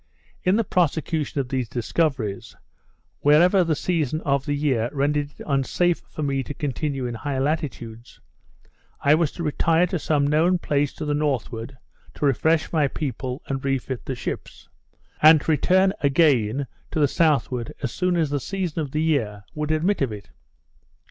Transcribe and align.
In 0.41 0.55
the 0.55 0.63
prosecution 0.63 1.39
of 1.41 1.49
these 1.49 1.69
discoveries, 1.69 2.55
wherever 3.19 3.63
the 3.63 3.75
season 3.75 4.19
of 4.21 4.47
the 4.47 4.55
year 4.55 4.89
rendered 4.91 5.29
it 5.37 5.43
unsafe 5.45 5.99
for 6.09 6.23
me 6.23 6.41
to 6.41 6.55
continue 6.55 7.05
in 7.05 7.13
high 7.13 7.37
latitudes, 7.37 8.19
I 9.01 9.13
was 9.13 9.31
to 9.33 9.43
retire 9.43 9.85
to 9.85 9.99
some 9.99 10.25
known 10.25 10.57
place 10.57 10.91
to 10.93 11.05
the 11.05 11.13
northward, 11.13 11.77
to 12.15 12.25
refresh 12.25 12.73
my 12.73 12.87
people, 12.87 13.43
and 13.45 13.63
refit 13.63 14.05
the 14.05 14.15
ships; 14.15 14.67
and 15.21 15.39
to 15.41 15.51
return 15.51 15.93
again 15.99 16.65
to 16.89 16.99
the 16.99 17.07
southward 17.07 17.75
as 17.83 17.91
soon 17.93 18.17
as 18.17 18.31
the 18.31 18.39
season 18.39 18.79
of 18.79 18.89
the 18.93 19.03
year 19.03 19.43
would 19.53 19.69
admit 19.69 20.01
of 20.01 20.11
it. 20.11 20.31